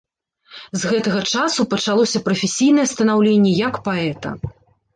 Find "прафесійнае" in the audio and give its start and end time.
2.29-2.87